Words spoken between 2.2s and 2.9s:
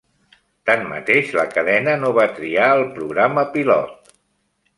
va triar el